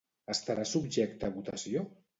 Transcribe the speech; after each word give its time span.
Estarà 0.35 0.65
subjecte 0.71 1.31
a 1.31 1.35
votació? 1.39 1.87